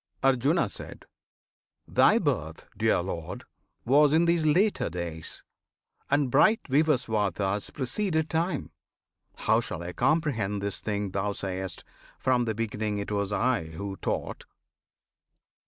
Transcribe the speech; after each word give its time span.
Arjuna. 0.23 0.67
Thy 1.87 2.17
birth, 2.17 2.67
dear 2.75 3.03
Lord, 3.03 3.43
was 3.85 4.13
in 4.13 4.25
these 4.25 4.47
later 4.47 4.89
days, 4.89 5.43
And 6.09 6.31
bright 6.31 6.59
Vivaswata's 6.67 7.69
preceded 7.69 8.27
time! 8.27 8.71
How 9.35 9.59
shall 9.59 9.83
I 9.83 9.93
comprehend 9.93 10.59
this 10.59 10.81
thing 10.81 11.11
thou 11.11 11.33
sayest, 11.33 11.83
"From 12.17 12.45
the 12.45 12.55
beginning 12.55 12.97
it 12.97 13.11
was 13.11 13.31
I 13.31 13.65
who 13.65 13.95
taught?" 13.97 14.45